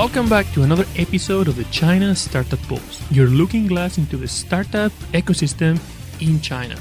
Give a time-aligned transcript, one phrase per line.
[0.00, 4.26] Welcome back to another episode of the China Startup Pulse, your looking glass into the
[4.26, 5.78] startup ecosystem
[6.22, 6.74] in China.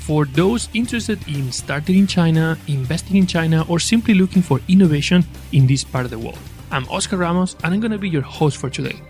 [0.00, 5.24] For those interested in starting in China, investing in China, or simply looking for innovation
[5.52, 6.40] in this part of the world.
[6.72, 9.00] I'm Oscar Ramos and I'm going to be your host for today.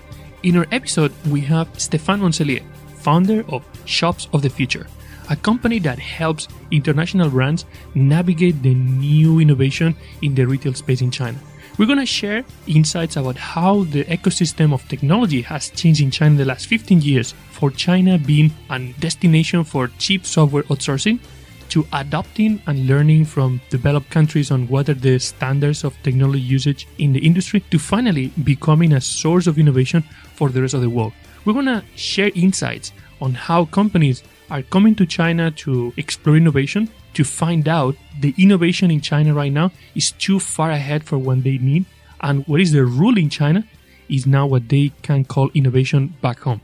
[0.43, 2.61] In our episode, we have Stéphane Moncelier,
[2.99, 4.87] founder of Shops of the Future,
[5.31, 11.11] a company that helps international brands navigate the new innovation in the retail space in
[11.11, 11.39] China.
[11.79, 16.33] We're going to share insights about how the ecosystem of technology has changed in China
[16.33, 21.21] in the last 15 years, for China being a destination for cheap software outsourcing,
[21.69, 26.89] to adopting and learning from developed countries on what are the standards of technology usage
[26.99, 30.03] in the industry, to finally becoming a source of innovation
[30.35, 31.13] for the rest of the world.
[31.45, 36.91] We're going to share insights on how companies are coming to China to explore innovation
[37.19, 41.43] to find out the innovation in China right now is too far ahead for what
[41.43, 41.85] they need,
[42.21, 43.65] and what is the rule in China
[44.09, 46.61] is now what they can call innovation back home.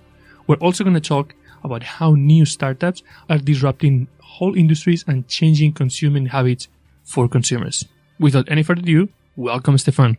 [0.46, 1.34] We're also going to talk
[1.64, 6.68] about how new startups are disrupting whole industries and changing consuming habits
[7.02, 7.84] for consumers.
[8.20, 10.18] Without any further ado, welcome Stefan.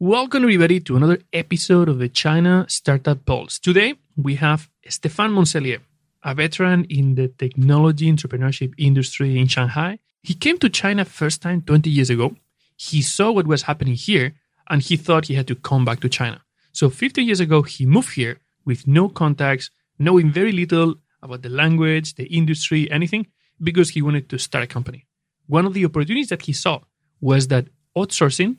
[0.00, 3.58] Welcome everybody to another episode of the China Startup Pulse.
[3.58, 5.80] Today we have Stéphane Moncelier,
[6.24, 9.98] a veteran in the technology entrepreneurship industry in Shanghai.
[10.22, 12.34] He came to China first time 20 years ago.
[12.76, 14.34] He saw what was happening here
[14.68, 16.42] and he thought he had to come back to China.
[16.72, 21.48] So 50 years ago he moved here with no contacts, knowing very little about the
[21.48, 23.26] language, the industry, anything
[23.62, 25.06] because he wanted to start a company.
[25.46, 26.80] One of the opportunities that he saw
[27.20, 28.56] was that outsourcing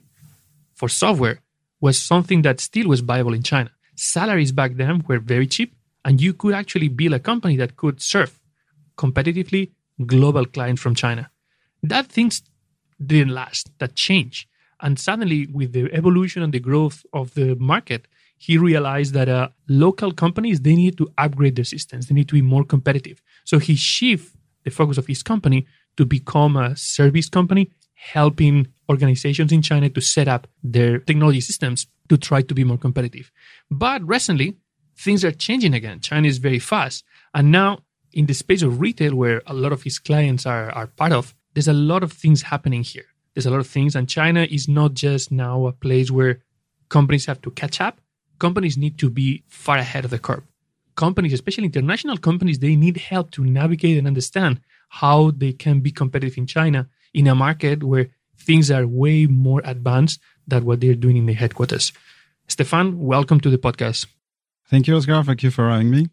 [0.73, 1.41] for software
[1.79, 3.71] was something that still was viable in China.
[3.97, 8.01] Salaries back then were very cheap, and you could actually build a company that could
[8.01, 8.39] serve
[8.97, 9.71] competitively
[10.05, 11.29] global clients from China.
[11.83, 12.43] That things
[13.05, 14.47] didn't last, that changed.
[14.79, 18.07] And suddenly, with the evolution and the growth of the market,
[18.37, 22.35] he realized that uh, local companies they need to upgrade their systems they need to
[22.35, 25.65] be more competitive so he shifted the focus of his company
[25.95, 31.87] to become a service company helping organizations in China to set up their technology systems
[32.09, 33.31] to try to be more competitive.
[33.69, 34.57] But recently,
[34.95, 35.99] things are changing again.
[35.99, 37.03] China is very fast.
[37.33, 37.79] And now,
[38.13, 41.35] in the space of retail, where a lot of his clients are, are part of,
[41.53, 43.05] there's a lot of things happening here.
[43.33, 43.95] There's a lot of things.
[43.95, 46.39] And China is not just now a place where
[46.89, 47.99] companies have to catch up,
[48.39, 50.43] companies need to be far ahead of the curve.
[50.95, 55.91] Companies, especially international companies, they need help to navigate and understand how they can be
[55.91, 60.95] competitive in China in a market where things are way more advanced than what they're
[60.95, 61.91] doing in the headquarters.
[62.47, 64.07] Stefan, welcome to the podcast.
[64.69, 65.23] Thank you, Oscar.
[65.23, 66.09] Thank you for having me.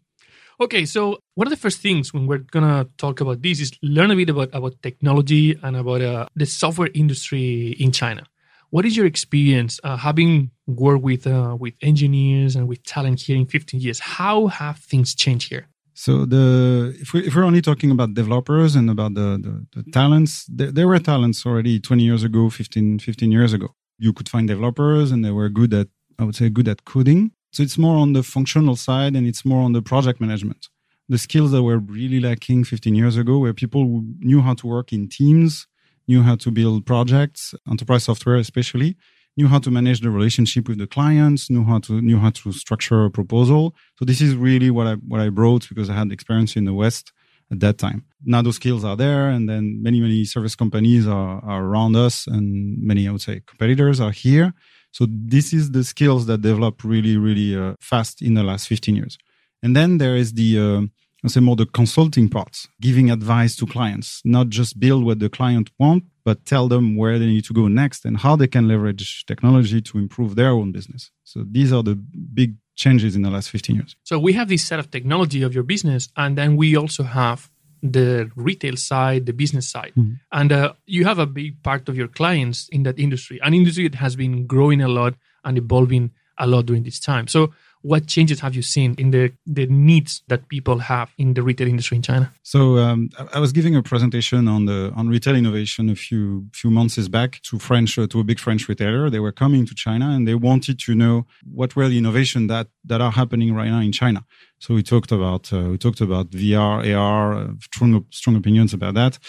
[0.59, 4.11] Okay, so one of the first things when we're gonna talk about this is learn
[4.11, 8.23] a bit about about technology and about uh, the software industry in China.
[8.69, 13.35] What is your experience uh, having worked with uh, with engineers and with talent here
[13.35, 13.99] in 15 years?
[13.99, 15.67] How have things changed here?
[15.97, 19.91] So the if, we, if we're only talking about developers and about the, the, the
[19.91, 23.69] talents, there, there, were talents already 20 years ago, 15, 15 years ago.
[23.97, 25.87] You could find developers and they were good at,
[26.19, 27.31] I would say, good at coding.
[27.53, 30.67] So it's more on the functional side and it's more on the project management.
[31.07, 34.91] The skills that were really lacking 15 years ago, where people knew how to work
[34.91, 35.65] in teams,
[36.09, 38.97] knew how to build projects, enterprise software especially,
[39.37, 42.51] knew how to manage the relationship with the clients, knew how to knew how to
[42.51, 43.75] structure a proposal.
[43.97, 46.73] So this is really what I what I brought because I had experience in the
[46.73, 47.11] West
[47.51, 48.05] at that time.
[48.23, 52.27] Now those skills are there, and then many many service companies are, are around us,
[52.27, 54.53] and many I would say competitors are here.
[54.91, 58.95] So this is the skills that develop really really uh, fast in the last 15
[58.95, 59.17] years.
[59.61, 60.81] And then there is the uh,
[61.25, 65.29] I say more the consulting part, giving advice to clients, not just build what the
[65.29, 68.67] client want, but tell them where they need to go next and how they can
[68.67, 71.11] leverage technology to improve their own business.
[71.23, 73.95] So these are the big changes in the last 15 years.
[74.03, 77.49] So we have this set of technology of your business, and then we also have
[77.81, 79.93] the retail side, the business side.
[79.95, 80.13] Mm-hmm.
[80.31, 83.87] And uh, you have a big part of your clients in that industry, an industry
[83.87, 85.13] that has been growing a lot
[85.43, 87.27] and evolving a lot during this time.
[87.27, 87.53] So
[87.85, 91.67] what changes have you seen in the, the needs that people have in the retail
[91.67, 92.33] industry in China?
[92.41, 96.71] So um, I was giving a presentation on the on retail innovation a few few
[96.71, 99.11] months back to French uh, to a big French retailer.
[99.11, 101.27] They were coming to China and they wanted to know
[101.59, 104.25] what were the innovation that that are happening right now in China.
[104.57, 108.95] So we talked about uh, we talked about VR, AR, uh, strong strong opinions about
[108.95, 109.19] that.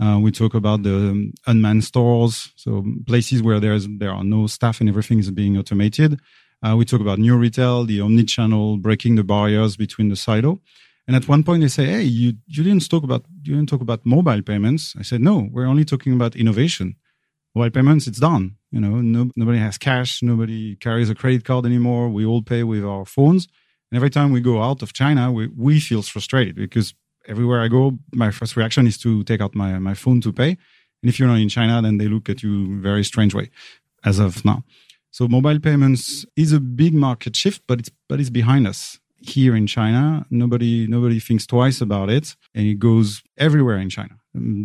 [0.00, 4.46] Uh, we talk about the um, unmanned stores, so places where there's there are no
[4.46, 6.20] staff and everything is being automated.
[6.64, 10.60] Uh, we talk about new retail, the omni-channel, breaking the barriers between the silo.
[11.06, 13.82] And at one point they say, "Hey, you you didn't talk about you didn't talk
[13.82, 16.96] about mobile payments." I said, "No, we're only talking about innovation.
[17.54, 18.56] mobile payments, it's done.
[18.70, 22.08] You know, no, nobody has cash, nobody carries a credit card anymore.
[22.08, 23.46] We all pay with our phones.
[23.90, 26.94] And every time we go out of China, we, we feel frustrated because
[27.28, 30.50] everywhere I go, my first reaction is to take out my, my phone to pay.
[31.02, 33.50] And if you're not in China, then they look at you very strange way
[34.04, 34.64] as of now.
[35.14, 39.54] So mobile payments is a big market shift, but it's, but it's behind us here
[39.54, 40.26] in China.
[40.28, 44.16] Nobody, nobody thinks twice about it and it goes everywhere in China.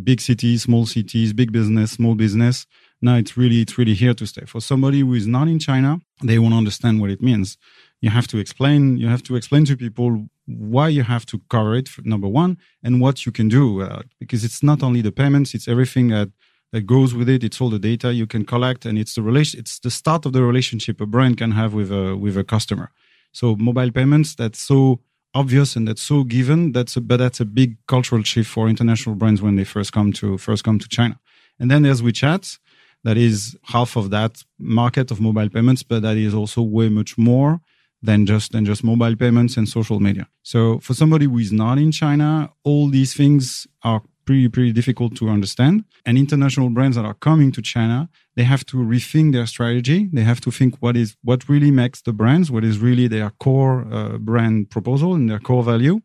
[0.04, 2.66] Big cities, small cities, big business, small business.
[3.00, 4.46] Now it's really, it's really here to stay.
[4.48, 7.56] For somebody who is not in China, they won't understand what it means.
[8.02, 11.76] You have to explain, you have to explain to people why you have to cover
[11.76, 13.84] it, number one, and what you can do.
[13.84, 16.30] Uh, because it's not only the payments, it's everything that,
[16.72, 17.44] that goes with it.
[17.44, 20.34] It's all the data you can collect and it's the relation, it's the start of
[20.34, 22.92] the relationship a brand can have with a, with a customer.
[23.32, 25.00] So mobile payments, that's so
[25.34, 26.72] obvious and that's so given.
[26.72, 30.12] That's a, but that's a big cultural shift for international brands when they first come
[30.14, 31.20] to, first come to China.
[31.60, 32.58] And then there's WeChat
[33.04, 37.18] that is half of that market of mobile payments, but that is also way much
[37.18, 37.62] more
[38.02, 40.28] than just than just mobile payments and social media.
[40.44, 45.12] So for somebody who is not in China, all these things are pretty pretty difficult
[45.16, 45.76] to understand.
[46.06, 48.00] And international brands that are coming to China,
[48.38, 50.00] they have to rethink their strategy.
[50.18, 53.32] They have to think what is what really makes the brands, what is really their
[53.46, 55.96] core uh, brand proposal and their core value,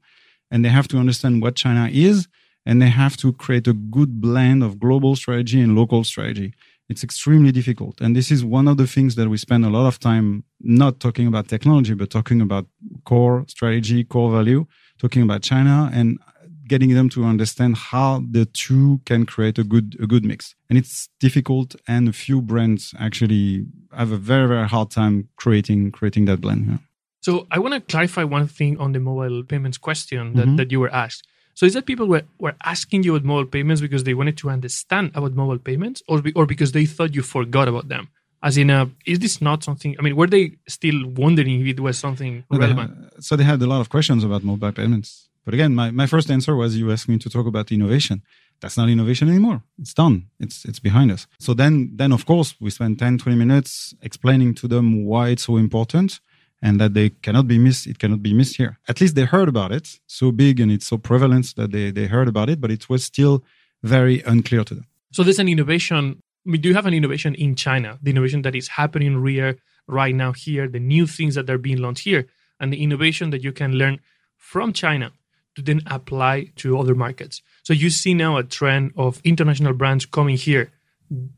[0.51, 2.17] and they have to understand what China is,
[2.65, 6.51] and they have to create a good blend of global strategy and local strategy.
[6.91, 7.95] It's extremely difficult.
[8.03, 10.93] And this is one of the things that we spend a lot of time not
[11.05, 12.65] talking about technology, but talking about
[13.11, 14.61] core strategy, core value,
[15.03, 16.19] talking about China and
[16.67, 20.55] getting them to understand how the two can create a good a good mix.
[20.69, 25.93] And it's difficult and a few brands actually have a very, very hard time creating
[25.93, 26.67] creating that blend.
[26.67, 26.79] Yeah.
[27.21, 30.57] So I want to clarify one thing on the mobile payments question that, mm-hmm.
[30.57, 31.27] that you were asked.
[31.55, 34.51] So is that people were, were asking you about mobile payments because they wanted to
[34.51, 38.09] understand about mobile payments or, be, or because they thought you forgot about them?
[38.43, 39.97] As in, uh, is this not something?
[39.99, 43.15] I mean, were they still wondering if it was something relevant?
[43.15, 45.31] They, so they had a lot of questions about mobile payments.
[45.45, 48.23] But again, my, my first answer was you asked me to talk about innovation.
[48.61, 49.63] That's not innovation anymore.
[49.79, 50.27] It's done.
[50.41, 51.27] It's it's behind us.
[51.39, 55.45] So then then of course we spent 10, 20 minutes explaining to them why it's
[55.45, 56.21] so important
[56.63, 57.87] and that they cannot be missed.
[57.87, 58.79] It cannot be missed here.
[58.89, 62.07] At least they heard about it so big and it's so prevalent that they, they
[62.07, 63.45] heard about it, but it was still
[63.83, 64.87] very unclear to them.
[65.13, 66.23] So there's an innovation.
[66.47, 70.33] We do have an innovation in China, the innovation that is happening here right now
[70.33, 72.27] here, the new things that are being launched here,
[72.59, 74.01] and the innovation that you can learn
[74.39, 75.13] from China
[75.55, 77.43] to then apply to other markets.
[77.63, 80.73] So you see now a trend of international brands coming here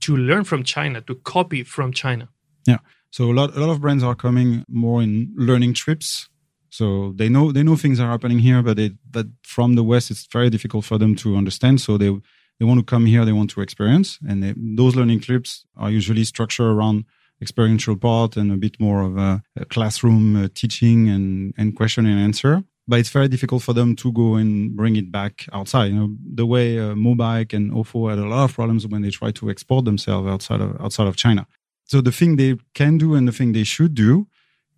[0.00, 2.28] to learn from China, to copy from China.
[2.66, 2.78] Yeah.
[3.10, 6.28] So a lot, a lot of brands are coming more in learning trips.
[6.70, 10.10] So they know they know things are happening here, but they, but from the West,
[10.10, 11.80] it's very difficult for them to understand.
[11.80, 12.10] So they
[12.58, 15.90] they want to come here, they want to experience, and they, those learning trips are
[15.90, 17.04] usually structured around
[17.40, 22.04] experiential part and a bit more of a, a classroom uh, teaching and and question
[22.04, 22.62] and answer.
[22.88, 25.86] But it's very difficult for them to go and bring it back outside.
[25.86, 29.10] You know, the way uh, Mobike and Ofo had a lot of problems when they
[29.10, 31.46] tried to export themselves outside of outside of China.
[31.84, 34.26] So the thing they can do and the thing they should do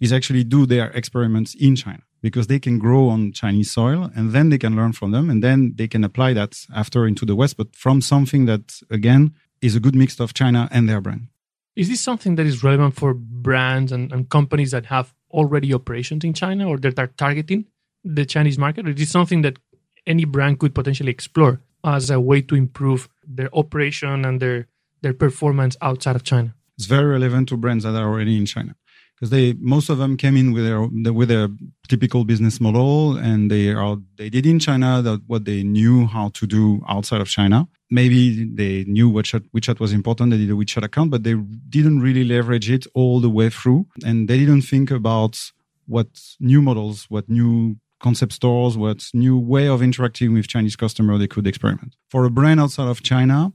[0.01, 4.33] is actually do their experiments in China because they can grow on Chinese soil and
[4.33, 7.37] then they can learn from them and then they can apply that after into the
[7.37, 11.29] West, but from something that again is a good mix of China and their brand.
[11.77, 16.25] Is this something that is relevant for brands and, and companies that have already operations
[16.25, 17.67] in China or that are targeting
[18.05, 18.87] the Chinese market?
[18.87, 19.59] Or is this something that
[20.07, 24.69] any brand could potentially explore as a way to improve their operation and their,
[25.03, 26.55] their performance outside of China?
[26.77, 28.75] It's very relevant to brands that are already in China
[29.19, 30.81] because they most of them came in with their
[31.13, 31.49] with their
[31.89, 36.29] typical business model and they are they did in China that what they knew how
[36.35, 37.67] to do outside of China.
[37.91, 40.31] Maybe they knew WeChat, WeChat was important.
[40.31, 43.87] They did a WeChat account, but they didn't really leverage it all the way through,
[44.05, 45.41] and they didn't think about
[45.87, 51.19] what new models, what new concept stores, what new way of interacting with Chinese customer
[51.19, 51.97] they could experiment.
[52.11, 53.53] For a brand outside of China,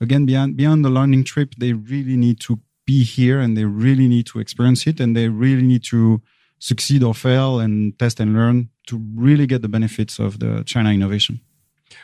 [0.00, 4.08] again beyond beyond the learning trip they really need to be here and they really
[4.08, 6.22] need to experience it and they really need to
[6.58, 10.90] succeed or fail and test and learn to really get the benefits of the China
[10.90, 11.40] innovation.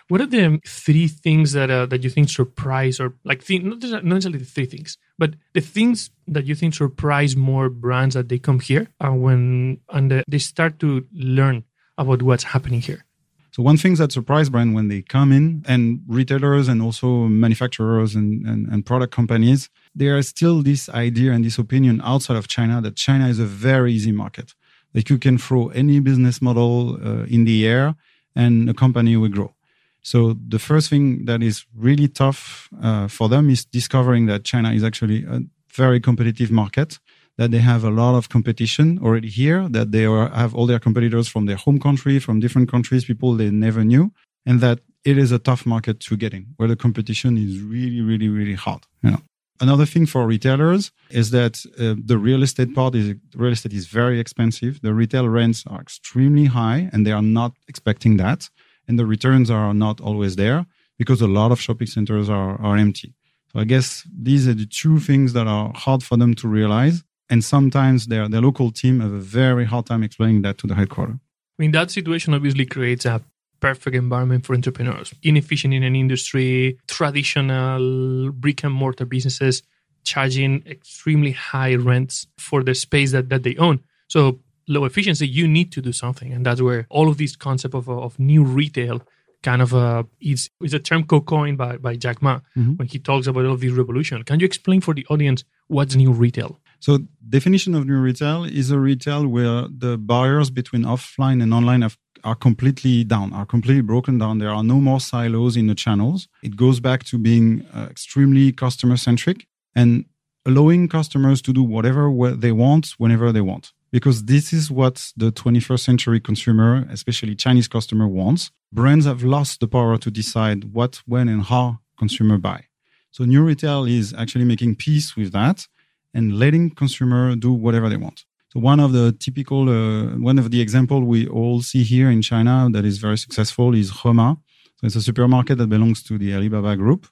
[0.09, 4.39] What are the three things that uh, that you think surprise or like not necessarily
[4.39, 8.61] the three things, but the things that you think surprise more brands that they come
[8.61, 11.65] here and when and uh, they start to learn
[11.99, 13.05] about what's happening here?
[13.53, 18.15] So one thing that surprised brand when they come in and retailers and also manufacturers
[18.15, 22.49] and, and, and product companies, there is still this idea and this opinion outside of
[22.49, 24.55] China that China is a very easy market.
[24.95, 27.95] That you can throw any business model uh, in the air
[28.35, 29.55] and a company will grow.
[30.03, 34.73] So the first thing that is really tough uh, for them is discovering that China
[34.73, 35.43] is actually a
[35.73, 36.99] very competitive market,
[37.39, 40.81] that they have a lot of competition already here, that they are, have all their
[40.81, 44.13] competitors from their home country, from different countries, people they never knew,
[44.45, 48.01] and that it is a tough market to get in, where the competition is really,
[48.01, 48.83] really, really hard.
[49.03, 49.23] You know.
[49.61, 53.87] Another thing for retailers is that uh, the real estate part is real estate is
[53.87, 54.81] very expensive.
[54.83, 58.51] The retail rents are extremely high, and they are not expecting that
[58.89, 60.67] and the returns are not always there
[60.99, 63.15] because a lot of shopping centers are, are empty.
[63.53, 67.03] So I guess these are the two things that are hard for them to realize.
[67.29, 70.75] And sometimes their, their local team have a very hard time explaining that to the
[70.75, 71.17] headquarters.
[71.59, 73.23] I mean, that situation obviously creates a
[73.61, 75.15] perfect environment for entrepreneurs.
[75.23, 79.63] Inefficient in an industry, traditional brick and mortar businesses
[80.05, 83.81] charging extremely high rents for the space that, that they own.
[84.09, 86.33] So low efficiency, you need to do something.
[86.33, 89.03] And that's where all of this concept of, of new retail
[89.43, 92.75] kind of uh, is, is a term co-coined by, by Jack Ma mm-hmm.
[92.75, 94.23] when he talks about all of this revolution.
[94.23, 96.59] Can you explain for the audience what's new retail?
[96.81, 101.83] So definition of new retail is a retail where the barriers between offline and online
[101.83, 104.39] have, are completely down, are completely broken down.
[104.39, 106.29] There are no more silos in the channels.
[106.43, 110.07] It goes back to being uh, extremely customer centric and
[110.45, 115.31] allowing customers to do whatever they want whenever they want because this is what the
[115.31, 118.51] 21st century consumer, especially Chinese customer wants.
[118.73, 122.65] Brands have lost the power to decide what, when, and how consumer buy.
[123.11, 125.67] So new retail is actually making peace with that
[126.15, 128.25] and letting consumer do whatever they want.
[128.53, 132.23] So one of the typical, uh, one of the example we all see here in
[132.23, 134.39] China that is very successful is Hema.
[134.77, 137.07] So it's a supermarket that belongs to the Alibaba group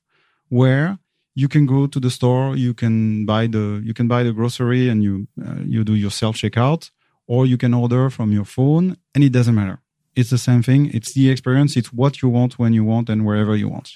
[0.48, 0.98] where
[1.42, 2.96] you can go to the store you can
[3.32, 5.14] buy the you can buy the grocery and you
[5.46, 6.82] uh, you do your self checkout
[7.30, 9.78] or you can order from your phone and it doesn't matter.
[10.16, 10.90] It's the same thing.
[10.92, 11.76] It's the experience.
[11.76, 13.88] It's what you want when you want and wherever you want.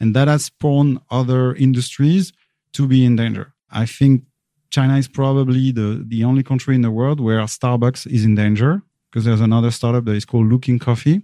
[0.00, 2.32] And that has spawned other industries
[2.72, 3.54] to be in danger.
[3.70, 4.24] I think
[4.70, 8.82] china is probably the the only country in the world where starbucks is in danger
[9.06, 11.18] because there's another startup that is called Luckin Coffee.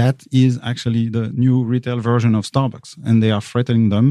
[0.00, 4.06] That is actually the new retail version of starbucks and they are threatening them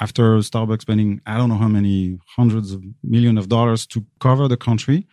[0.00, 4.48] after Starbucks spending I don't know how many hundreds of millions of dollars to cover
[4.48, 5.06] the country,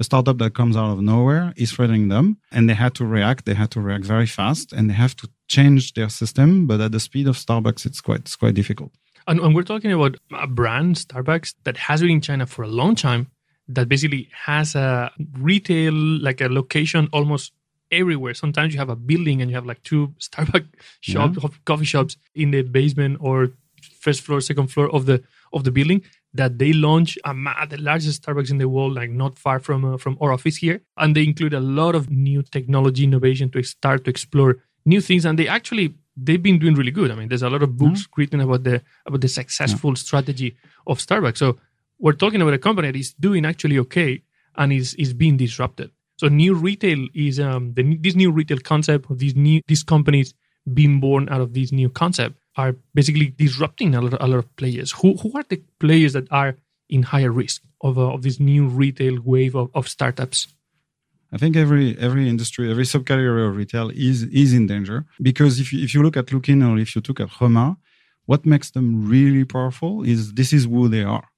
[0.00, 3.44] a startup that comes out of nowhere is threatening them, and they had to react.
[3.44, 6.66] They had to react very fast, and they have to change their system.
[6.66, 8.92] But at the speed of Starbucks, it's quite it's quite difficult.
[9.26, 12.68] And, and we're talking about a brand, Starbucks, that has been in China for a
[12.68, 13.28] long time.
[13.68, 17.52] That basically has a retail, like a location almost
[17.92, 18.34] everywhere.
[18.34, 20.68] Sometimes you have a building and you have like two Starbucks
[21.00, 21.48] shops, yeah.
[21.66, 23.50] coffee shops in the basement or
[24.00, 26.02] first floor, second floor of the of the building
[26.32, 27.34] that they launch a,
[27.68, 30.80] the largest Starbucks in the world, like not far from uh, from our office here,
[30.96, 35.24] and they include a lot of new technology innovation to start to explore new things,
[35.24, 37.10] and they actually they've been doing really good.
[37.10, 38.20] I mean, there's a lot of books mm-hmm.
[38.20, 40.02] written about the about the successful yeah.
[40.06, 41.38] strategy of Starbucks.
[41.38, 41.58] So
[41.98, 44.22] we're talking about a company that is doing actually okay
[44.56, 45.90] and is is being disrupted.
[46.16, 50.34] So new retail is um the, this new retail concept of these new these companies
[50.72, 54.56] being born out of this new concept are basically disrupting a lot, a lot of
[54.56, 54.92] players.
[54.92, 56.56] Who, who are the players that are
[56.88, 60.48] in higher risk of, uh, of this new retail wave of, of startups?
[61.32, 65.72] I think every every industry, every subcategory of retail is is in danger because if
[65.72, 67.76] you, if you look at Luckin or if you look at Hema,
[68.26, 71.28] what makes them really powerful is this is who they are.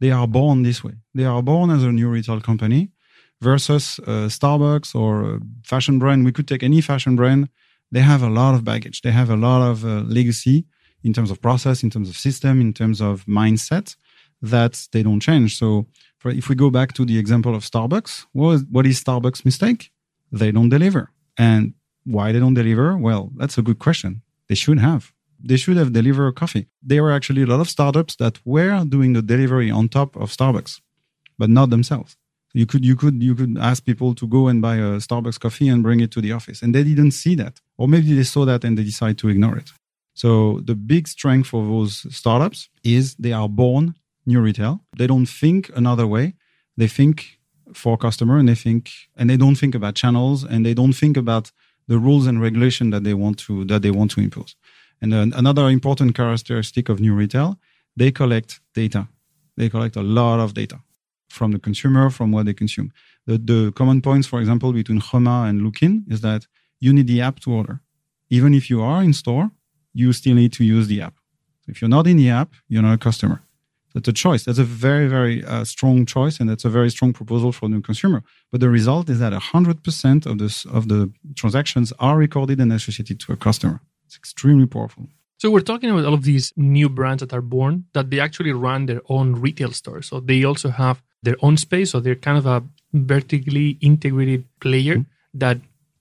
[0.00, 0.94] They are born this way.
[1.14, 2.90] They are born as a new retail company
[3.42, 6.24] versus uh, Starbucks or a fashion brand.
[6.24, 7.50] We could take any fashion brand
[7.92, 9.02] they have a lot of baggage.
[9.02, 10.64] They have a lot of uh, legacy
[11.04, 13.94] in terms of process, in terms of system, in terms of mindset
[14.40, 15.58] that they don't change.
[15.58, 15.86] So
[16.18, 19.44] for, if we go back to the example of Starbucks, what is, what is Starbucks
[19.44, 19.92] mistake?
[20.32, 21.10] They don't deliver.
[21.36, 22.96] And why they don't deliver?
[22.96, 24.22] Well, that's a good question.
[24.48, 25.12] They should have.
[25.44, 26.68] They should have delivered coffee.
[26.82, 30.30] There were actually a lot of startups that were doing the delivery on top of
[30.30, 30.80] Starbucks,
[31.38, 32.16] but not themselves.
[32.54, 35.68] You could you could you could ask people to go and buy a Starbucks coffee
[35.68, 38.44] and bring it to the office, and they didn't see that, or maybe they saw
[38.44, 39.70] that and they decide to ignore it.
[40.14, 43.94] So the big strength of those startups is they are born
[44.26, 44.80] new retail.
[44.98, 46.34] They don't think another way.
[46.76, 47.38] They think
[47.72, 51.16] for customer, and they think and they don't think about channels, and they don't think
[51.16, 51.52] about
[51.88, 54.56] the rules and regulation that they want to that they want to impose.
[55.00, 57.58] And then another important characteristic of new retail,
[57.96, 59.08] they collect data.
[59.56, 60.80] They collect a lot of data
[61.32, 62.92] from the consumer, from what they consume.
[63.26, 66.46] The, the common points, for example, between Hema and Luckin is that
[66.80, 67.80] you need the app to order.
[68.30, 69.50] Even if you are in store,
[69.94, 71.14] you still need to use the app.
[71.68, 73.42] If you're not in the app, you're not a customer.
[73.94, 74.44] That's a choice.
[74.44, 77.80] That's a very, very uh, strong choice, and that's a very strong proposal for the
[77.80, 78.22] consumer.
[78.50, 83.20] But the result is that 100% of, this, of the transactions are recorded and associated
[83.20, 83.80] to a customer.
[84.06, 85.08] It's extremely powerful.
[85.42, 88.52] So we're talking about all of these new brands that are born that they actually
[88.52, 90.06] run their own retail stores.
[90.06, 91.90] So they also have their own space.
[91.90, 92.62] So they're kind of a
[92.92, 95.38] vertically integrated player mm-hmm.
[95.38, 95.58] that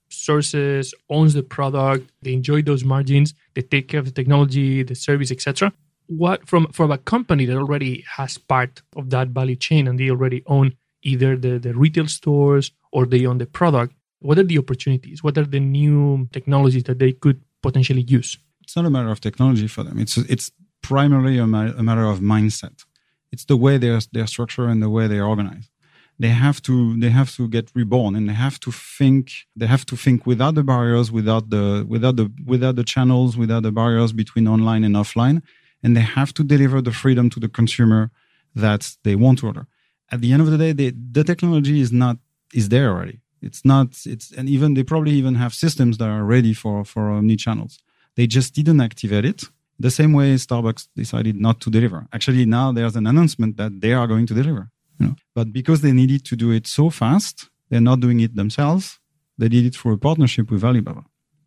[0.10, 4.96] sources, owns the product, they enjoy those margins, they take care of the technology, the
[4.96, 5.72] service, etc.
[6.08, 10.10] What from from a company that already has part of that value chain and they
[10.10, 10.74] already own
[11.04, 15.24] either the, the retail stores or they own the product, what are the opportunities?
[15.24, 18.38] What are the new technologies that they could potentially use?
[18.62, 19.98] It's not a matter of technology for them.
[20.00, 20.52] It's it's
[20.82, 22.84] primarily a, ma- a matter of mindset.
[23.32, 25.70] It's the way they're they're structured and the way they're organized.
[26.20, 29.86] They have to they have to get reborn and they have to think they have
[29.88, 34.12] to think without the barriers without the without the without the channels without the barriers
[34.14, 35.42] between online and offline.
[35.84, 38.12] And they have to deliver the freedom to the consumer
[38.54, 39.66] that they want to order.
[40.12, 42.18] At the end of the day they, the technology is not
[42.54, 43.22] is there already.
[43.42, 47.10] It's not it's and even they probably even have systems that are ready for for
[47.10, 47.80] omni channels
[48.16, 49.44] they just didn't activate it
[49.82, 53.94] the same way starbucks decided not to deliver actually now there's an announcement that they
[53.94, 54.70] are going to deliver
[55.02, 55.16] you know.
[55.36, 59.00] But because they needed to do it so fast, they're not doing it themselves.
[59.38, 61.04] They did it through a partnership with Alibaba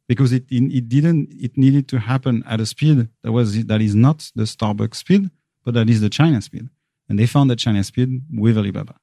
[0.08, 3.94] because it it didn't it needed to happen at a speed that was that is
[3.94, 5.30] not the Starbucks speed,
[5.64, 6.68] but that is the China speed.
[7.08, 8.96] And they found the China speed with Alibaba.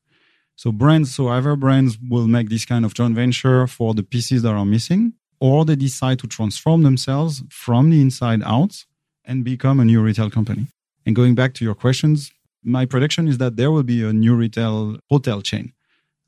[0.55, 4.41] So brands, so either brands will make this kind of joint venture for the pieces
[4.43, 8.85] that are missing, or they decide to transform themselves from the inside out
[9.25, 10.67] and become a new retail company.
[11.05, 12.31] And going back to your questions,
[12.63, 15.73] my prediction is that there will be a new retail hotel chain.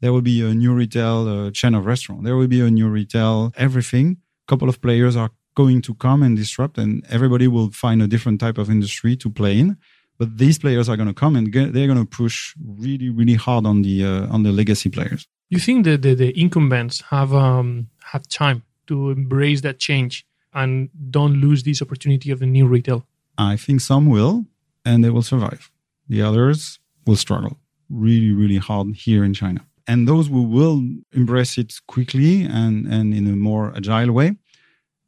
[0.02, 2.24] There will be a new retail uh, chain of restaurant.
[2.24, 4.18] There will be a new retail everything.
[4.48, 8.08] A couple of players are going to come and disrupt, and everybody will find a
[8.08, 9.78] different type of industry to play in.
[10.18, 13.36] But these players are going to come and get, they're going to push really, really
[13.36, 15.28] hard on the uh, on the legacy players.
[15.50, 20.90] You think that the, the incumbents have um, have time to embrace that change and
[21.10, 23.06] don't lose this opportunity of the new retail?
[23.38, 24.46] I think some will,
[24.86, 25.72] and they will survive.
[26.08, 27.58] The others will struggle
[27.90, 29.66] really, really hard here in China.
[29.88, 34.38] And those who will embrace it quickly and, and in a more agile way,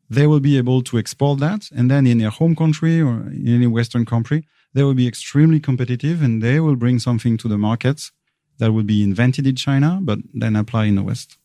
[0.10, 1.69] they will be able to export that.
[1.75, 5.60] And then in their home country or in any Western country, they will be extremely
[5.60, 8.12] competitive and they will bring something to the markets
[8.58, 11.38] that will be invented in China, but then apply in the West.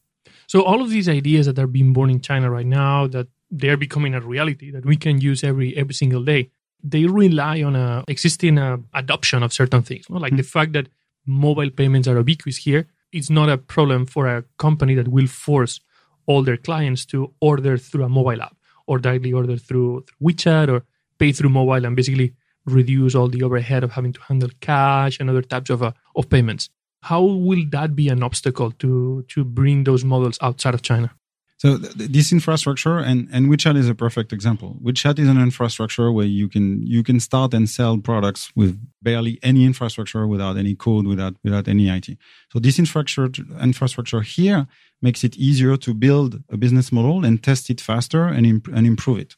[0.47, 3.77] So all of these ideas that are being born in China right now, that they're
[3.77, 6.51] becoming a reality that we can use every every single day
[6.83, 10.07] they rely on a existing uh, adoption of certain things.
[10.09, 10.21] You know?
[10.21, 10.39] Like mm-hmm.
[10.39, 10.89] the fact that
[11.27, 15.81] mobile payments are ubiquitous here, it's not a problem for a company that will force
[16.27, 20.69] all their clients to order through a mobile app or directly order through, through WeChat
[20.69, 20.85] or
[21.19, 22.35] pay through mobile and basically
[22.67, 26.29] reduce all the overhead of having to handle cash and other types of, uh, of
[26.29, 26.69] payments.
[27.03, 31.15] How will that be an obstacle to, to bring those models outside of China?
[31.61, 34.79] So th- this infrastructure and, and WeChat is a perfect example.
[34.83, 39.39] WeChat is an infrastructure where you can you can start and sell products with barely
[39.43, 42.17] any infrastructure, without any code, without without any IT.
[42.51, 44.69] So this infrastructure infrastructure here
[45.03, 48.87] makes it easier to build a business model and test it faster and imp- and
[48.87, 49.37] improve it.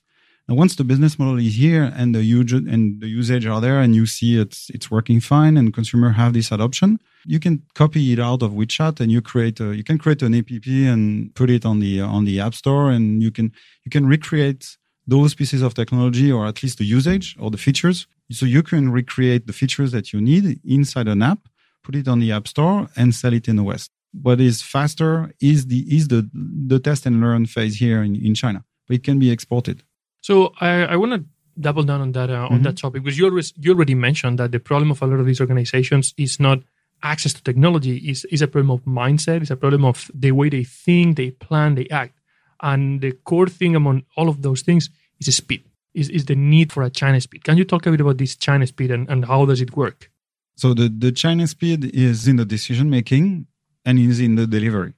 [0.49, 3.81] Now, once the business model is here and the huge and the usage are there,
[3.81, 8.13] and you see it's it's working fine, and consumer have this adoption, you can copy
[8.13, 10.51] it out of WeChat, and you create a, you can create an app
[10.93, 13.53] and put it on the on the App Store, and you can
[13.85, 14.77] you can recreate
[15.07, 18.07] those pieces of technology, or at least the usage or the features.
[18.31, 21.41] So you can recreate the features that you need inside an app,
[21.85, 23.91] put it on the App Store, and sell it in the West.
[24.13, 26.29] What is faster is the is the
[26.67, 29.85] the test and learn phase here in, in China, but it can be exported.
[30.23, 31.25] So I, I want to
[31.61, 32.55] double down on that uh, mm-hmm.
[32.55, 35.21] on that topic because you always you already mentioned that the problem of a lot
[35.21, 36.61] of these organizations is not
[37.03, 40.49] access to technology is is a problem of mindset it's a problem of the way
[40.49, 42.19] they think they plan they act.
[42.63, 44.89] And the core thing among all of those things
[45.21, 47.45] is speed is, is the need for a china speed.
[47.45, 50.11] Can you talk a bit about this china speed and, and how does it work?
[50.55, 53.47] So the, the china speed is in the decision making
[53.85, 54.95] and is in the delivery.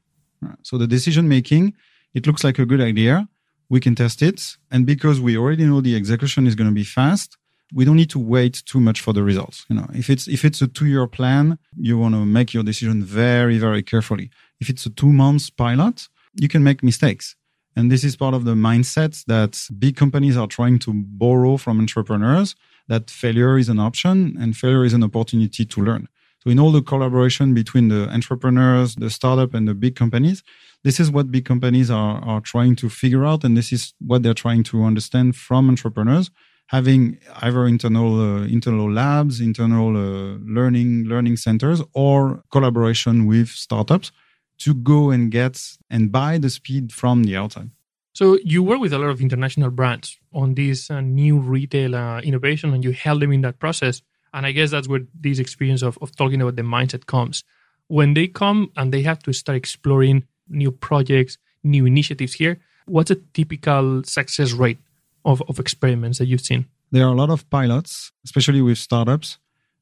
[0.62, 1.72] So the decision making
[2.12, 3.28] it looks like a good idea
[3.68, 4.56] we can test it.
[4.70, 7.36] And because we already know the execution is going to be fast,
[7.72, 9.64] we don't need to wait too much for the results.
[9.68, 12.62] You know, if it's if it's a two year plan, you want to make your
[12.62, 14.30] decision very very carefully.
[14.60, 17.36] If it's a two months pilot, you can make mistakes.
[17.76, 21.80] And this is part of the mindset that big companies are trying to borrow from
[21.80, 22.54] entrepreneurs
[22.86, 26.08] that failure is an option and failure is an opportunity to learn.
[26.44, 30.42] So in all the collaboration between the entrepreneurs, the startup and the big companies,
[30.82, 33.44] this is what big companies are, are trying to figure out.
[33.44, 36.30] And this is what they're trying to understand from entrepreneurs,
[36.66, 44.12] having either internal, uh, internal labs, internal uh, learning, learning centers, or collaboration with startups
[44.58, 47.70] to go and get and buy the speed from the outside.
[48.12, 52.20] So you work with a lot of international brands on this uh, new retail uh,
[52.20, 54.02] innovation, and you help them in that process.
[54.34, 57.44] And I guess that's where this experience of, of talking about the mindset comes.
[57.86, 63.12] When they come and they have to start exploring new projects, new initiatives here, what's
[63.12, 64.78] a typical success rate
[65.24, 66.66] of, of experiments that you've seen?
[66.90, 69.38] There are a lot of pilots, especially with startups.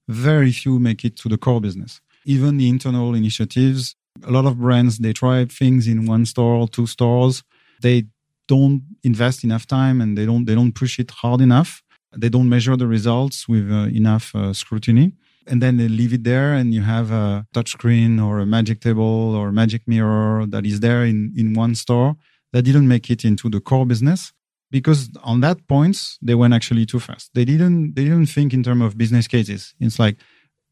[0.07, 2.01] Very few make it to the core business.
[2.27, 6.87] Even the internal initiatives, a lot of brands, they try things in one store, two
[6.87, 7.43] stores.
[7.81, 8.05] They
[8.49, 11.83] don't invest enough time and they don't they don't push it hard enough.
[12.17, 15.13] They don't measure the results with uh, enough uh, scrutiny,
[15.47, 16.55] and then they leave it there.
[16.55, 21.05] And you have a touchscreen or a magic table or magic mirror that is there
[21.05, 22.17] in in one store
[22.53, 24.33] that didn't make it into the core business
[24.73, 27.31] because on that point they went actually too fast.
[27.35, 29.75] They didn't they didn't think in terms of business cases.
[29.79, 30.17] It's like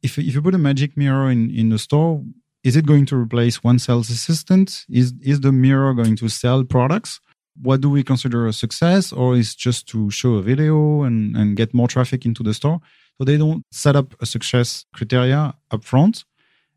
[0.03, 2.25] if if you put a magic mirror in in the store,
[2.65, 4.85] is it going to replace one sales assistant?
[4.91, 7.21] Is is the mirror going to sell products?
[7.63, 11.57] What do we consider a success or is just to show a video and, and
[11.57, 12.81] get more traffic into the store
[13.19, 16.25] so they don't set up a success criteria up front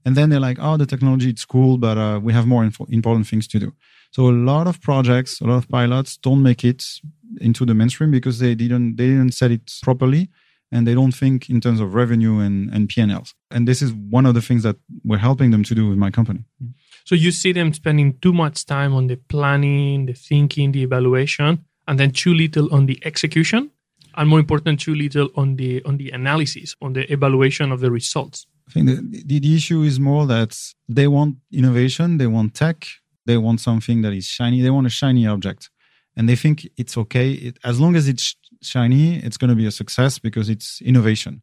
[0.06, 2.88] and then they're like oh the technology it's cool but uh, we have more info-
[2.90, 3.74] important things to do
[4.12, 6.84] so a lot of projects a lot of pilots don't make it
[7.40, 10.30] into the mainstream because they didn't they didn't set it properly
[10.74, 13.36] and they don't think in terms of revenue and, and P&Ls.
[13.52, 16.10] And this is one of the things that we're helping them to do with my
[16.10, 16.46] company.
[17.06, 21.66] So you see them spending too much time on the planning, the thinking, the evaluation,
[21.88, 23.72] and then too little on the execution,
[24.16, 27.92] and more important, too little on the on the analysis, on the evaluation of the
[27.92, 28.48] results.
[28.68, 32.88] I think the, the, the issue is more that they want innovation, they want tech,
[33.26, 35.70] they want something that is shiny, they want a shiny object,
[36.16, 39.66] and they think it's okay it, as long as it's shiny, it's going to be
[39.66, 41.42] a success because it's innovation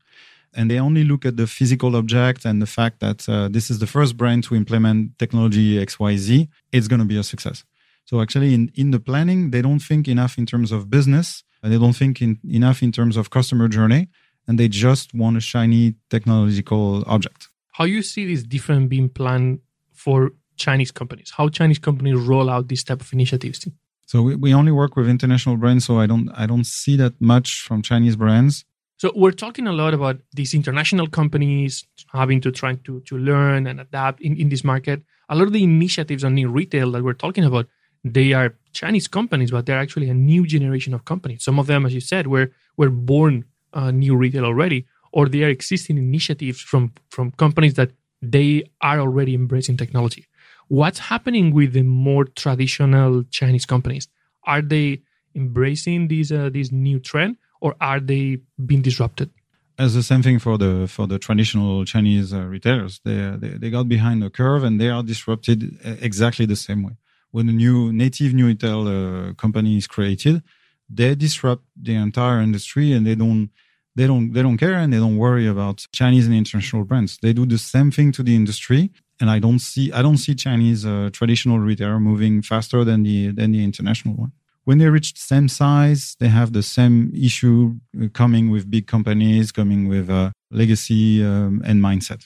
[0.54, 3.78] and they only look at the physical object and the fact that uh, this is
[3.78, 7.64] the first brand to implement technology XYZ, it's going to be a success.
[8.04, 11.44] So actually, in, in the planning, they don't think enough in terms of business.
[11.62, 14.08] And they don't think in, enough in terms of customer journey,
[14.48, 17.48] and they just want a shiny technological object.
[17.72, 19.60] How you see this different being planned
[19.92, 21.32] for Chinese companies?
[21.36, 23.68] How Chinese companies roll out this type of initiatives?
[24.06, 27.20] So we, we only work with international brands, so I don't I don't see that
[27.20, 28.64] much from Chinese brands.
[29.00, 33.66] So we're talking a lot about these international companies having to try to, to learn
[33.66, 35.02] and adapt in, in this market.
[35.30, 37.66] A lot of the initiatives on new retail that we're talking about,
[38.04, 41.42] they are Chinese companies, but they're actually a new generation of companies.
[41.42, 45.44] Some of them, as you said, were were born uh, new retail already, or they
[45.44, 50.26] are existing initiatives from from companies that they are already embracing technology.
[50.68, 54.08] What's happening with the more traditional Chinese companies?
[54.44, 55.00] Are they
[55.34, 59.31] embracing this uh, this new trend, or are they being disrupted?
[59.79, 63.70] As the same thing for the for the traditional Chinese uh, retailers, they, they they
[63.70, 66.96] got behind the curve and they are disrupted uh, exactly the same way.
[67.31, 70.42] When a new native new retail uh, company is created,
[70.88, 73.51] they disrupt the entire industry and they don't
[73.96, 77.18] they don't they don't care and they don't worry about Chinese and international brands.
[77.23, 80.35] They do the same thing to the industry, and I don't see I don't see
[80.35, 84.33] Chinese uh, traditional retailer moving faster than the than the international one
[84.70, 88.87] when they reach the same size, they have the same issue uh, coming with big
[88.87, 92.22] companies, coming with a legacy um, and mindset.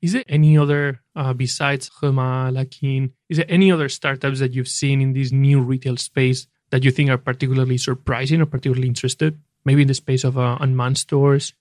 [0.00, 4.68] Is there any other, uh, besides Hema, Luckin, is there any other startups that you've
[4.68, 9.36] seen in this new retail space that you think are particularly surprising or particularly interested?
[9.64, 11.54] Maybe in the space of uh, unmanned stores?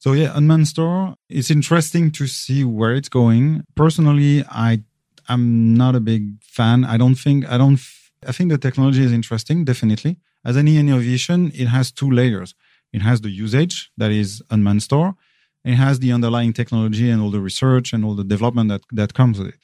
[0.00, 1.14] So yeah, unmanned store.
[1.28, 3.62] It's interesting to see where it's going.
[3.76, 4.82] Personally, I
[5.28, 6.84] I'm not a big fan.
[6.84, 7.78] I don't think I don't
[8.26, 10.18] I think the technology is interesting, definitely.
[10.44, 12.54] As any innovation, it has two layers.
[12.92, 15.14] It has the usage, that is unmanned store.
[15.64, 19.14] It has the underlying technology and all the research and all the development that, that
[19.14, 19.60] comes with it.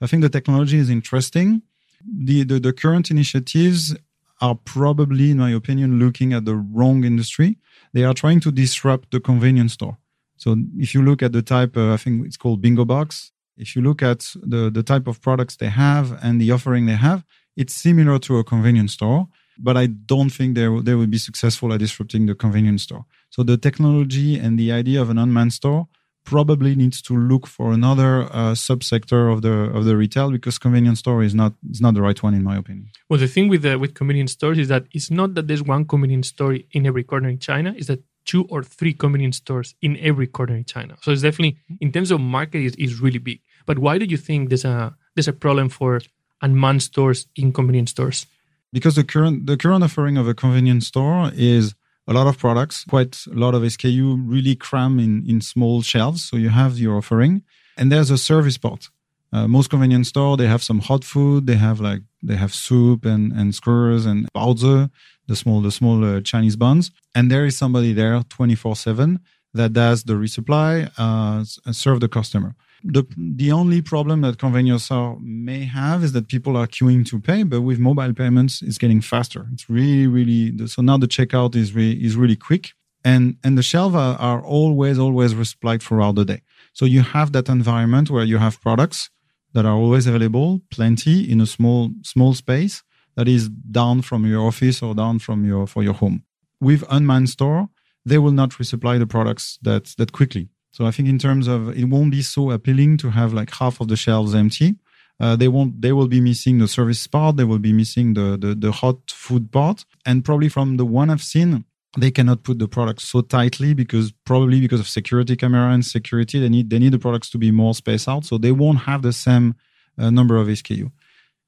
[0.00, 1.62] I think the technology is interesting.
[2.04, 3.94] The, the, the current initiatives
[4.40, 7.58] are probably, in my opinion, looking at the wrong industry.
[7.92, 9.98] They are trying to disrupt the convenience store.
[10.36, 13.30] So if you look at the type, uh, I think it's called Bingo Box.
[13.56, 16.96] If you look at the, the type of products they have and the offering they
[16.96, 17.24] have,
[17.56, 21.72] it's similar to a convenience store, but I don't think they, they will be successful
[21.72, 23.04] at disrupting the convenience store.
[23.30, 25.88] So the technology and the idea of an unmanned store
[26.24, 31.00] probably needs to look for another uh, subsector of the of the retail because convenience
[31.00, 32.88] store is not is not the right one in my opinion.
[33.08, 35.84] Well, the thing with the, with convenience stores is that it's not that there's one
[35.84, 37.74] convenience store in every corner in China.
[37.76, 40.96] Is that two or three convenience stores in every corner in China.
[41.02, 43.40] So it's definitely in terms of market is, is really big.
[43.66, 46.00] But why do you think there's a there's a problem for
[46.42, 48.26] unmanned stores in convenience stores?
[48.72, 51.74] Because the current the current offering of a convenience store is
[52.08, 56.24] a lot of products, quite a lot of SKU, really cram in in small shelves.
[56.24, 57.42] So you have your offering,
[57.76, 58.88] and there's a service part.
[59.32, 63.04] Uh, most convenience store they have some hot food, they have like They have soup
[63.04, 64.90] and, and skewers and baozi,
[65.26, 66.90] the small, the small uh, Chinese buns.
[67.14, 69.20] And there is somebody there 24 seven
[69.54, 72.54] that does the resupply, uh, serve the customer.
[72.84, 77.20] The, the only problem that convenience store may have is that people are queuing to
[77.20, 79.46] pay, but with mobile payments, it's getting faster.
[79.52, 82.72] It's really, really, so now the checkout is really, is really quick
[83.04, 86.42] and, and the shelves are, are always, always resupplied throughout the day.
[86.72, 89.10] So you have that environment where you have products
[89.52, 92.82] that are always available, plenty in a small, small space
[93.16, 96.24] that is down from your office or down from your, for your home.
[96.60, 97.68] With unmanned store,
[98.04, 100.48] they will not resupply the products that, that quickly.
[100.72, 103.80] So I think in terms of, it won't be so appealing to have like half
[103.80, 104.76] of the shelves empty.
[105.20, 107.36] Uh, they won't, they will be missing the service part.
[107.36, 109.84] They will be missing the, the, the hot food part.
[110.04, 111.64] And probably from the one I've seen,
[111.98, 116.40] they cannot put the products so tightly because probably because of security camera and security
[116.40, 119.02] they need they need the products to be more spaced out so they won't have
[119.02, 119.54] the same
[119.98, 120.90] uh, number of SKU.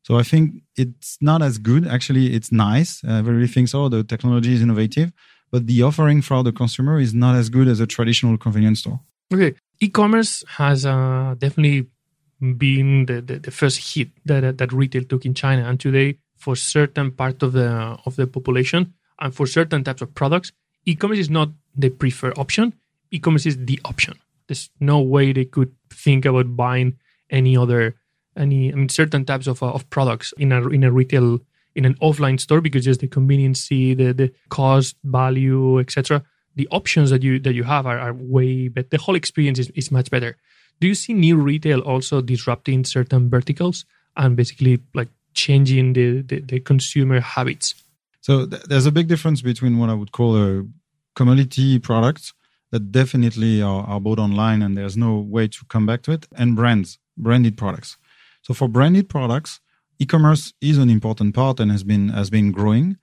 [0.02, 1.87] So I think it's not as good.
[1.87, 3.02] Actually, it's nice.
[3.02, 5.12] Uh, everybody thinks, oh, the technology is innovative,
[5.50, 9.00] but the offering for the consumer is not as good as a traditional convenience store.
[9.32, 11.87] Okay, e-commerce has uh, definitely
[12.40, 16.54] been the, the, the, first hit that that retail took in China, and today for
[16.56, 20.52] certain part of the of the population, and for certain types of products,
[20.84, 22.74] e-commerce is not the preferred option.
[23.10, 24.18] E-commerce is the option.
[24.46, 26.98] There's no way they could think about buying
[27.30, 27.96] any other
[28.37, 31.40] any I mean certain types of uh, of products in a in a retail
[31.74, 36.22] in an offline store because just the convenience, the the cost, value, etc.
[36.57, 38.88] The options that you that you have are, are way better.
[38.90, 40.37] The whole experience is, is much better.
[40.81, 43.85] Do you see new retail also disrupting certain verticals
[44.17, 47.75] and basically like changing the, the, the consumer habits?
[48.21, 50.64] So th- there's a big difference between what I would call a
[51.14, 52.33] commodity product
[52.71, 56.27] that definitely are, are bought online and there's no way to come back to it,
[56.35, 57.97] and brands, branded products.
[58.43, 59.61] So for branded products,
[59.99, 62.97] e-commerce is an important part and has been has been growing.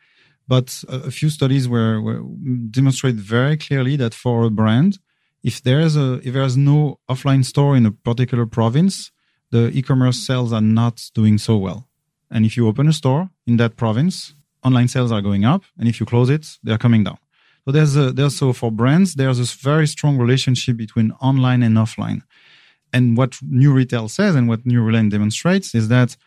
[0.47, 2.21] But a, few studies were, were
[2.69, 4.99] demonstrate very clearly that for a brand,
[5.43, 9.11] if there's a if there's no offline store in a particular province,
[9.51, 11.87] the e-commerce sales are not doing so well.
[12.29, 15.87] And if you open a store in that province, online sales are going up, and
[15.87, 17.17] if you close it, they're coming down.
[17.65, 21.77] So there's a, there's so for brands, there's a very strong relationship between online and
[21.77, 22.21] offline.
[22.93, 26.17] And what new retail says and what new retail demonstrates is that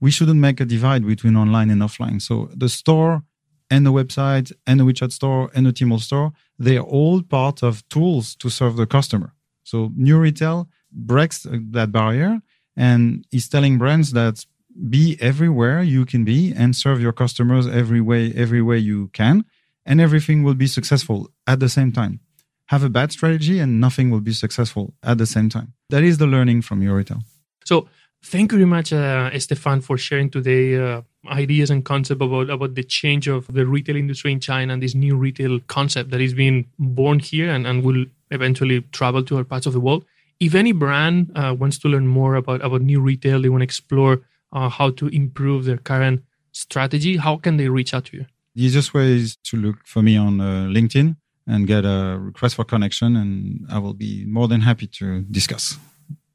[0.00, 2.20] we shouldn't make a divide between online and offline.
[2.20, 3.22] So the store
[3.70, 7.62] and the website and the WeChat store and the Tmall store, they are all part
[7.62, 9.34] of tools to serve the customer.
[9.62, 12.40] So new retail breaks that barrier
[12.76, 14.44] and is telling brands that
[14.88, 19.44] be everywhere you can be and serve your customers every way every way you can
[19.84, 22.20] and everything will be successful at the same time.
[22.66, 25.74] Have a bad strategy and nothing will be successful at the same time.
[25.88, 27.22] That is the learning from your retail.
[27.64, 27.88] So
[28.22, 32.74] thank you very much uh, stefan for sharing today uh, ideas and concept about about
[32.74, 36.34] the change of the retail industry in china and this new retail concept that is
[36.34, 40.04] being born here and, and will eventually travel to other parts of the world
[40.38, 43.64] if any brand uh, wants to learn more about about new retail they want to
[43.64, 44.20] explore
[44.52, 48.26] uh, how to improve their current strategy, how can they reach out to you?
[48.54, 52.56] The easiest way is to look for me on uh, LinkedIn and get a request
[52.56, 55.78] for connection, and I will be more than happy to discuss.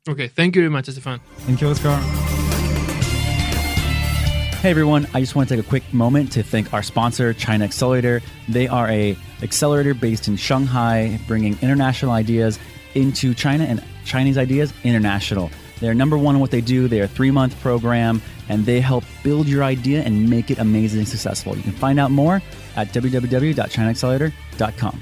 [0.07, 1.19] Okay, thank you very much, Stefan.
[1.39, 1.95] Thank you, Oscar.
[4.61, 7.65] Hey everyone, I just want to take a quick moment to thank our sponsor, China
[7.65, 8.21] Accelerator.
[8.47, 12.59] They are a accelerator based in Shanghai, bringing international ideas
[12.93, 15.49] into China and Chinese ideas international.
[15.79, 16.87] They're number one in what they do.
[16.87, 21.05] They're a three month program and they help build your idea and make it amazingly
[21.05, 21.57] successful.
[21.57, 22.43] You can find out more
[22.75, 25.01] at www.chinaaccelerator.com.